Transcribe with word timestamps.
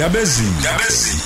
ndabezini 0.00 1.22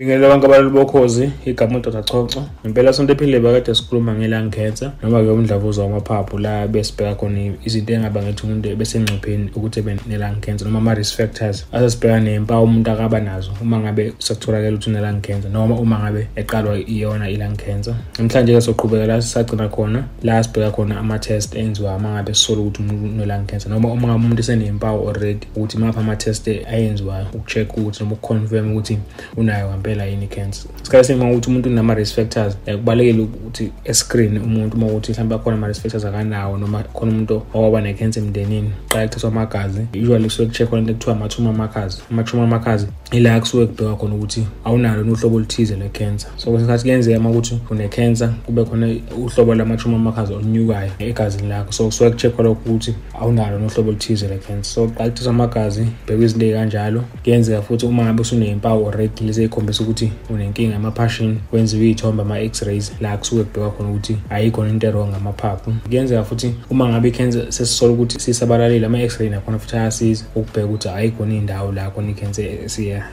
Ngingela 0.00 0.28
bonke 0.28 0.46
abalali 0.46 0.70
bokhozi 0.70 1.30
igama 1.44 1.78
uDr 1.78 2.04
Chocho 2.04 2.44
impela 2.64 2.92
sonto 2.92 3.12
ephilile 3.12 3.40
bakade 3.40 3.74
sikhuluma 3.74 4.14
ngelung 4.14 4.50
cancer 4.50 4.92
noma 5.02 5.22
ke 5.22 5.30
umdlavuza 5.30 5.82
wamaphaphu 5.82 6.38
la 6.38 6.68
besibheka 6.68 7.14
khona 7.14 7.54
izinto 7.64 7.92
engaba 7.92 8.22
ngithi 8.22 8.46
umuntu 8.46 8.68
ebesengcupheni 8.68 9.50
ukuthi 9.56 9.80
ebe 9.80 9.96
ne-lung 10.06 10.40
cancer 10.40 10.66
noma 10.68 10.78
ama-risk 10.78 11.16
factors 11.16 11.66
asesibheka 11.72 12.20
nempawu 12.20 12.64
umuntu 12.64 12.90
akaba 12.90 13.20
nazo 13.20 13.50
uma 13.60 13.80
ngabe 13.80 14.12
sekutholakala 14.18 14.76
ukuthi 14.76 14.90
une-lung 14.90 15.20
cancer 15.20 15.50
noma 15.50 15.74
uma 15.74 15.98
ngabe 15.98 16.28
eqalwa 16.36 16.78
iyona 16.78 17.30
i-lung 17.30 17.56
cancer 17.56 17.94
namhlanje-ke 18.18 18.60
soqhubeka 18.60 19.06
la 19.06 19.22
sisagcina 19.22 19.68
khona 19.68 20.04
la 20.22 20.42
sibheka 20.42 20.70
khona 20.70 20.98
ama-test 20.98 21.54
enziwa 21.56 21.96
uma 21.96 22.08
ngabe 22.08 22.34
sisola 22.34 22.60
ukuthi 22.60 22.82
umuntu 22.82 23.04
une-lung 23.04 23.46
cancer 23.46 23.70
noma 23.70 23.88
uma 23.88 24.08
ngabe 24.08 24.24
umuntu 24.24 24.40
esenempawu 24.40 25.08
already 25.08 25.46
ukuthi 25.56 25.78
maphi 25.78 25.98
ama-test 25.98 26.48
ayenziwayo 26.48 27.26
uku-check 27.34 27.76
ukuthi 27.76 28.02
noma 28.02 28.14
uku-confirm 28.14 28.72
ukuthi 28.72 28.98
unayo 29.36 29.72
ngempela 29.88 30.04
yini 30.04 30.24
i-cancer? 30.24 30.70
Isikhathi 30.82 31.12
esiningi 31.12 31.32
ukuthi 31.32 31.48
umuntu 31.50 31.68
unama-risk 31.68 32.14
factors 32.14 32.56
kubalulekile 32.66 33.22
ukuthi 33.22 33.72
escreen 33.84 34.38
umuntu 34.38 34.76
uma 34.76 34.86
ukuthi 34.86 35.12
mhlawumbe 35.12 35.34
akhona 35.34 35.56
ama-risk 35.56 35.82
factors 35.82 36.04
akanawo 36.04 36.58
noma 36.58 36.82
khona 36.82 37.12
umuntu 37.12 37.42
owaba 37.54 37.80
ne-cancer 37.80 38.22
emndenini 38.22 38.70
qala 38.88 39.08
kuthathwa 39.08 39.30
amagazi 39.30 39.86
usually 39.94 40.24
kusuke 40.24 40.46
ku-check-wa 40.46 40.78
into 40.78 40.92
ekuthiwa 40.92 41.16
ama-tumor 41.16 41.52
markers. 41.54 42.02
Ama-tumor 42.10 42.46
markers 42.46 42.86
ila 43.12 43.40
kusuke 43.40 43.66
kubhekwa 43.66 43.96
khona 43.96 44.14
ukuthi 44.14 44.46
awunalo 44.64 45.04
nohlobo 45.04 45.36
oluthize 45.36 45.76
lwe-cancer. 45.76 46.30
So 46.36 46.50
kwesinye 46.50 46.74
isikhathi 46.74 46.82
kuyenzeka 46.82 47.18
uma 47.18 47.30
ukuthi 47.30 47.60
une-cancer 47.70 48.34
kube 48.46 48.64
khona 48.64 48.96
uhlobo 49.16 49.54
lama-tumor 49.54 49.98
markers 49.98 50.30
olunyukayo 50.30 50.90
egazini 50.98 51.48
lakho. 51.48 51.72
So 51.72 51.84
kusuke 51.86 52.10
ku-check-wa 52.10 52.44
lokho 52.44 52.60
ukuthi 52.66 52.94
awunalo 53.20 53.58
nohlobo 53.58 53.90
oluthize 53.90 54.28
lwe-cancer. 54.28 54.64
So 54.64 54.86
qala 54.88 55.10
kuthathwa 55.10 55.30
amagazi 55.30 55.86
bhekwa 56.06 56.24
izinto 56.24 56.46
ey'kanjalo. 56.46 57.04
Kuyenzeka 57.24 57.62
futhi 57.62 57.86
uma 57.86 58.04
ngabe 58.04 58.20
usuneyimpawu 58.20 58.88
already 58.88 59.24
lezi 59.24 59.42
ey'khombisa 59.42 59.82
ukuthi 59.82 60.12
unenkinga 60.30 60.76
emaphashini 60.76 61.40
kwenziwa 61.50 61.84
iy'thombe 61.84 62.22
ama-x-rays 62.22 62.92
la 63.00 63.16
kusuke 63.16 63.44
kubhekwa 63.44 63.70
khona 63.70 63.90
ukuthi 63.90 64.18
ayikhona 64.30 64.70
into 64.70 64.86
erong 64.86 65.08
ngamaphaphu. 65.08 65.74
Kuyenzeka 65.88 66.24
futhi 66.24 66.54
uma 66.70 66.88
ngabe 66.88 67.08
i-cancer 67.08 67.52
sesisola 67.52 67.92
ukuthi 67.92 68.20
sisabalalile 68.20 68.86
ama-x-ray 68.86 69.28
nakhona 69.28 69.58
futhi 69.58 69.76
ayasiza 69.76 70.24
ukubheka 70.34 70.66
ukuthi 70.66 70.88
ayikhona 70.88 71.34
iy'ndawo 71.34 71.72
la 71.72 71.90
khona 71.90 72.10
i-cancer 72.10 72.44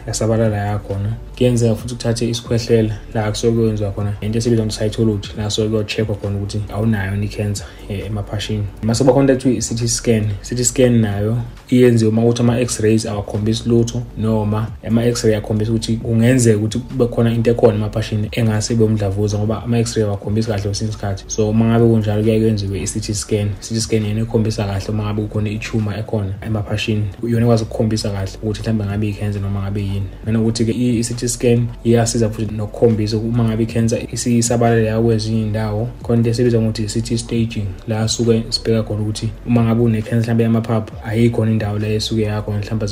yasabalala 0.08 0.58
yakhona. 0.58 1.14
Kuyenzeka 1.38 1.75
futhi 1.75 1.95
kuthathe 1.95 2.30
isikhwehlela 2.30 2.97
la 3.14 3.30
kusuke 3.31 3.55
kuyenzwa 3.55 3.91
khona 3.91 4.14
into 4.22 4.38
esibizwa 4.38 4.66
nge-cytology 4.66 5.30
la 5.38 5.44
kusuke 5.44 5.69
kuyo-check-wa 5.69 6.16
khona 6.16 6.38
ukuthi 6.38 6.61
awunayo 6.73 7.11
yini 7.11 7.25
i-cancer 7.25 7.66
emaphashini. 7.89 8.63
Mase 8.83 9.03
bakhona 9.03 9.22
into 9.22 9.33
ekuthiwa 9.33 9.58
i-city 9.58 9.88
scan. 9.88 10.25
City 10.41 10.63
scan 10.66 11.00
nayo 11.02 11.38
iyenziwe 11.69 12.09
uma 12.09 12.22
ukuthi 12.22 12.41
ama-x-rays 12.41 13.06
awakhombisi 13.06 13.69
lutho 13.69 14.02
noma 14.17 14.67
ama-x-ray 14.88 15.36
akhombisa 15.36 15.72
ukuthi 15.72 15.97
kungenzeka 15.97 16.58
ukuthi 16.58 16.80
kube 16.80 17.08
khona 17.08 17.33
into 17.33 17.52
ekhona 17.52 17.75
emaphashini 17.75 18.30
engase 18.31 18.73
ibe 18.73 18.83
umdlavuza 18.83 19.38
ngoba 19.38 19.63
ama-x-ray 19.63 20.06
awakhombisi 20.06 20.47
kahle 20.47 20.63
kwesinye 20.63 20.89
isikhathi. 20.89 21.23
So 21.28 21.50
uma 21.50 21.66
ngabe 21.66 21.86
kunjalo 21.86 22.23
kuyaye 22.23 22.39
kwenziwe 22.41 22.81
i-city 22.81 23.13
scan. 23.13 23.50
City 23.59 23.81
scan 23.81 24.06
yena 24.06 24.22
ekhombisa 24.22 24.66
kahle 24.66 24.89
uma 24.89 25.03
ngabe 25.03 25.22
kukhona 25.22 25.50
i-tumor 25.50 26.00
ekhona 26.00 26.33
emaphashini. 26.41 27.06
Yona 27.23 27.45
ekwazi 27.45 27.63
ukukhombisa 27.63 28.09
kahle 28.09 28.31
ukuthi 28.44 28.61
mhlawumbe 28.61 28.86
ngabe 28.86 29.09
i-cancer 29.09 29.41
noma 29.41 29.61
ngabe 29.61 29.74
yini 29.81 30.07
nanokuthi-ke 30.25 30.71
i-city 30.71 31.27
scan 31.27 31.67
iyasiza 31.83 32.29
futhi 32.29 32.53
nokukhombisa 32.55 33.17
uma 33.17 33.43
ngabe 33.43 33.63
i-cancer 33.63 33.99
isisabalele 34.11 34.87
yakwezinye 34.87 35.41
iy'ndawo. 35.41 35.89
Khona 36.03 36.17
into 36.17 36.29
esibizwa 36.29 36.61
ngokuthi 36.61 36.83
i-city 36.83 37.17
staging 37.17 37.67
la 37.87 38.07
suke 38.07 38.43
sibheka 38.49 38.83
khona 38.83 39.01
ukuthi 39.01 39.29
uma 39.47 39.63
ngabe 39.63 39.81
une-cancer 39.83 40.35
mhlawumbe 40.35 40.43
yamaphaphu 40.43 40.93
ayikhona 41.05 41.51
indawo 41.51 41.79
leyo 41.79 41.95
esuke 41.95 42.21
yakhona 42.21 42.57
mhlawumbe 42.57 42.85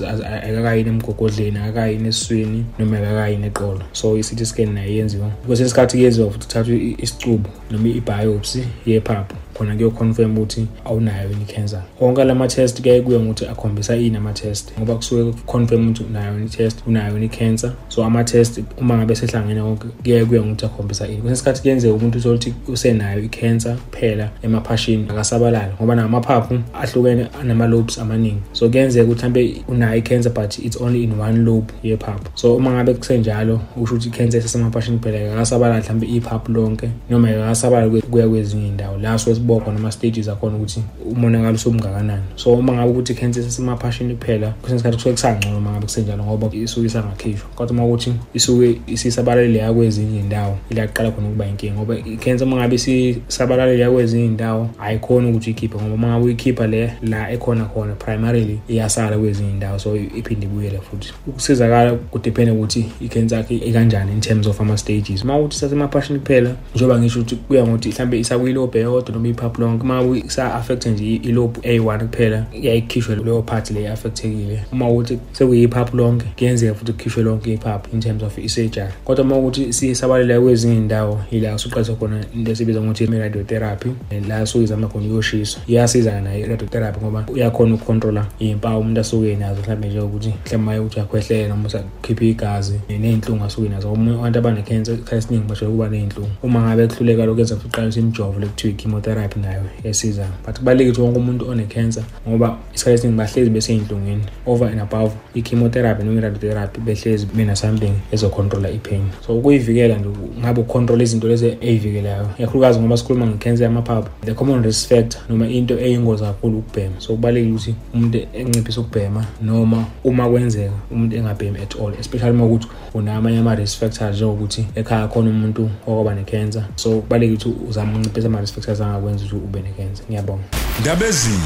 akakayini 0.48 0.90
emgogodleni 0.90 1.58
akakayini 1.58 2.08
esiswini 2.08 2.66
noma 2.80 2.97
akakayini 2.97 3.47
eqolo. 3.47 3.81
So 3.94 4.18
i-city 4.18 4.45
scan 4.45 4.73
nayo 4.73 4.94
yenziwa. 4.94 5.30
Kwesinye 5.47 5.68
isikhathi 5.68 5.97
kuyenziwa 5.97 6.31
futhi 6.31 6.45
kuthathwa 6.47 6.75
isicubu 6.97 7.50
noma 7.72 7.88
i-biopsy 7.88 8.64
yephaphu. 8.86 9.43
Khona 9.53 9.75
kuyoconfirm 9.75 10.38
ukuthi 10.38 10.68
awunayo 10.86 11.30
yini 11.30 11.46
i-cancer. 11.50 11.81
Wonke 12.02 12.24
la 12.24 12.36
ma-test 12.36 12.81
kuyaye 12.81 13.02
kuye 13.02 13.19
ngokuthi 13.19 13.46
akhombisa 13.46 13.96
ini 13.96 14.18
ama-test 14.18 14.74
ngoba 14.78 14.96
kusuke 14.96 15.31
kuconfirm 15.31 15.90
ukuthi 15.90 16.03
unayo 16.03 16.34
yini 16.34 16.46
i-test 16.46 16.80
unayo 16.88 17.14
yini 17.14 17.25
i-cancer. 17.25 17.72
So 17.88 18.03
ama-test 18.03 18.62
uma 18.78 18.97
ngabe 18.97 19.16
sehlangene 19.16 19.62
konke 19.62 19.88
kuyaye 20.03 20.25
kuye 20.25 20.41
ngokuthi 20.41 20.66
akhombisa 20.66 21.08
ini. 21.08 21.18
Kwesinye 21.18 21.34
isikhathi 21.34 21.62
kuyenzeka 21.62 21.94
umuntu 21.94 22.18
uthole 22.18 22.36
ukuthi 22.36 22.53
usenayo 22.68 23.24
i-cancer 23.24 23.75
kuphela 23.75 24.30
emaphashini 24.41 25.06
akasabalali 25.09 25.74
ngoba 25.74 25.96
nawo 25.96 26.08
amaphaphu 26.08 26.59
ahlukene 26.74 27.28
anama-lobes 27.41 28.00
amaningi. 28.00 28.41
So 28.52 28.70
kuyenzeka 28.70 29.06
ukuthi 29.06 29.24
mhlawumbe 29.24 29.64
unayo 29.68 29.97
i-cancer 29.97 30.31
but 30.31 30.59
it's 30.59 30.81
only 30.81 31.03
in 31.03 31.20
one 31.20 31.46
lobe 31.46 31.74
yephaphu 31.84 32.30
so 32.35 32.56
uma 32.56 32.72
ngabe 32.72 32.94
kusenjalo 32.94 33.62
usho 33.81 33.96
ukuthi 33.96 34.09
i-cancer 34.09 34.40
esesemaphashini 34.40 34.97
kuphela 34.97 35.34
akasabalali 35.34 35.81
mhlawumbe 35.81 36.08
iphaphu 36.08 36.52
lonke 36.52 36.90
noma 37.09 37.30
akasabalali 37.30 38.02
kuya 38.02 38.28
kwezinye 38.28 38.68
iy'ndawo. 38.68 38.97
La 38.97 39.18
suke 39.18 39.43
sibokwa 39.44 39.74
noma 39.74 39.92
stages 39.92 40.28
akhona 40.28 40.56
ukuthi 40.56 40.84
umonakalo 41.12 41.56
usumngakanani 41.56 42.24
so 42.36 42.54
uma 42.54 42.74
ngabe 42.74 42.92
ukuthi 42.92 43.14
i-cancer 43.14 43.44
sesemaphashini 43.44 44.16
kuphela 44.16 44.50
kwesinye 44.50 44.76
isikhathi 44.76 44.96
kusuke 44.96 45.12
kusangcono 45.12 45.58
uma 45.58 45.72
ngabe 45.72 45.86
kusenjalo 45.86 46.24
ngoba 46.24 46.50
isuke 46.54 46.86
isangakhishwa. 46.86 47.50
Kodwa 47.56 47.72
uma 47.72 47.86
ukuthi 47.86 48.14
isuke 48.34 48.82
isisabalalile 48.88 49.59
yakwezinye 49.59 50.20
iy'ndawo 50.20 50.58
ila 50.70 50.88
kuqala 50.88 51.12
khona 51.12 51.28
ukuba 51.28 51.48
inkinga 51.48 51.74
ngoba 51.74 51.96
i-cancer 51.96 52.48
uma 52.48 52.58
ngabe 52.58 52.76
isisabalalile 52.76 53.84
yakwezinye 53.84 54.26
iy'ndawo 54.26 54.70
ayikhoni 54.80 55.30
ukuthi 55.30 55.50
uyikhiphe 55.50 55.78
ngoba 55.78 55.94
uma 55.94 56.08
ngabe 56.08 56.26
uyikhipha 56.26 56.68
le 56.68 56.94
la 57.02 57.32
ekhona 57.32 57.66
khona 57.66 57.94
primarily 57.94 58.59
iyasala 58.68 59.18
kwezinye 59.18 59.50
iy'ndawo 59.50 59.80
so 59.80 59.96
iphinde 59.96 60.46
ibuyele 60.46 60.80
futhi. 60.80 61.14
Ukusizakala 61.28 61.94
kudephende 61.94 62.52
ukuthi 62.52 62.86
i-cancer 63.02 63.38
yakhe 63.38 63.56
ikanjani 63.56 64.12
in 64.12 64.22
terms 64.22 64.48
of 64.48 64.62
ama-stages. 64.62 65.24
Uma 65.24 65.38
ukuthi 65.38 65.58
sasemaphashini 65.58 66.20
kuphela 66.20 66.56
njengoba 66.76 67.00
ngisho 67.00 67.20
ukuthi 67.20 67.36
kuya 67.36 67.64
ngokuthi 67.64 67.90
mhlawumbe 67.90 68.20
isakuyilobhe 68.20 68.80
eyodwa 68.80 69.14
noma 69.14 69.28
iphaphu 69.34 69.62
lonke 69.62 69.84
uma 69.84 70.18
isa-affecte 70.18 70.90
nje 70.90 71.16
ilobe 71.16 71.60
eyi-one 71.64 72.06
kuphela 72.06 72.46
iyayikhishwe 72.54 73.16
leyo 73.16 73.42
part 73.42 73.72
le 73.72 73.90
affectekile 73.90 74.64
uma 74.72 74.90
ukuthi 74.90 75.20
sekuyiphaphu 75.32 75.98
lonke 75.98 76.26
kuyenzeka 76.38 76.74
futhi 76.74 76.92
kukhishwe 76.92 77.24
lonke 77.24 77.54
iphaphu 77.54 77.94
in 77.94 78.00
terms 78.00 78.24
of 78.24 78.38
i-surgery. 78.38 78.94
Kodwa 79.06 79.26
uma 79.26 79.38
ukuthi 79.38 79.74
sisabalela 79.74 80.42
kwezinye 80.42 80.76
iy'ndawo 80.76 81.22
ila 81.32 81.58
suqalisa 81.58 81.96
khona 81.96 82.26
into 82.36 82.52
esibiza 82.52 82.82
ngokuthi 82.82 83.04
i-radiotherapy 83.04 83.90
la 84.28 84.46
suke 84.46 84.64
izama 84.64 84.88
khona 84.88 85.06
iyoshiswa 85.06 85.62
iyasiza 85.68 86.22
nayo 86.22 86.46
i-radiotherapy 86.46 87.00
ngoba 87.00 87.26
uyakhona 87.34 87.76
ukucontrola 87.76 88.26
iy'mpawu 88.40 88.82
umuntu 88.82 89.02
asuke 89.02 89.32
enazo 89.32 89.62
mhlawumbe 89.62 89.88
njengokuthi 89.88 90.34
mhlawumbe 90.46 90.80
ukuthi 90.80 91.00
uyakhwehlela 91.00 91.48
noma 91.48 91.68
usakhipha 91.68 92.26
igazi 92.26 92.80
ney'nhlungu 92.90 93.44
asuke 93.44 93.70
nazo. 93.70 93.94
Abantu 93.94 94.40
abanekhensa 94.40 94.92
isikhathi 94.94 95.16
esiningi 95.16 95.48
bajwayele 95.48 95.74
ukuba 95.74 95.90
ney'nhlungu. 95.90 96.32
Uma 96.44 96.60
ngabe 96.62 96.88
kuhluleka 96.88 97.26
lokhu 97.26 97.40
enza 97.40 97.56
futhi 97.56 97.68
uqalisa 97.68 98.00
imijovo 98.00 98.40
lekuthiwa 98.40 98.74
i-chemotherapy. 98.74 99.22
Nayo 99.41 99.63
yesiza. 99.84 100.28
But 100.45 100.59
kubalulekile 100.59 100.91
ukuthi 100.91 101.01
wonke 101.01 101.19
umuntu 101.19 101.50
one-cancer 101.50 102.03
ngoba 102.28 102.57
isikhathi 102.75 102.95
esiningi 102.95 103.17
bahlezi 103.17 103.50
besey'nhlungwini 103.50 104.23
over 104.45 104.67
and 104.67 104.81
above 104.81 105.11
i-chemotherapy 105.35 106.03
noma 106.03 106.17
i-radiotherapy 106.19 106.81
behlezi 106.81 107.25
bena-something 107.25 107.94
ezocontrola 108.11 108.69
i-pain. 108.69 109.03
So 109.25 109.38
ukuyivikela 109.38 109.97
nje 109.97 110.09
ngabe 110.39 110.61
ucontrola 110.61 111.03
izinto 111.03 111.28
lezi 111.28 111.57
ey'vikelayo 111.61 112.29
ikakhulukazi 112.38 112.79
ngoba 112.79 112.97
sikhuluma 112.97 113.25
nge-cancer 113.28 113.63
yamaphaphu 113.63 114.09
the 114.25 114.34
common 114.34 114.63
risk 114.63 114.89
factor 114.89 115.22
noma 115.29 115.47
into 115.47 115.79
eyingozi 115.79 116.23
kakhulu 116.23 116.57
ukubhema. 116.57 116.95
So 117.00 117.13
kubalulekile 117.13 117.53
ukuthi 117.53 117.75
umuntu 117.94 118.17
enciphise 118.34 118.79
ukubhema 118.79 119.25
noma 119.41 119.85
uma 120.03 120.29
kwenzeka 120.29 120.73
umuntu 120.91 121.16
engabhemi 121.16 121.59
at 121.59 121.75
all 121.75 121.94
especially 122.00 122.31
uma 122.31 122.45
ukuthi 122.45 122.67
unamanye 122.94 123.38
ama-risk 123.38 123.79
factors 123.79 124.16
njengokuthi 124.16 124.66
ekhaya 124.75 125.07
khona 125.07 125.29
umuntu 125.29 125.69
okwaba 125.88 126.16
ne-cancer. 126.16 126.63
So 126.75 127.01
kubalulekile 127.01 127.51
ukuthi 127.51 127.69
uzame 127.69 127.91
ukunciphisa 127.91 128.28
ama-risk 128.28 128.53
factors 128.53 128.81
angakwenza 128.81 129.12
ukuthi 129.16 129.35
ube 129.35 129.59
ne-cancer 129.62 130.06
ngiyabonga. 130.09 130.44
Ndabezini 130.79 131.44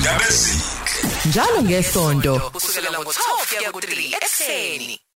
njalo 1.26 1.64
ngesonto 1.64 2.40
kusukela 2.54 3.00
ngo-12 3.00 3.58
kuya 3.58 3.72
ku-3 3.72 4.16
ekseni 4.22 5.00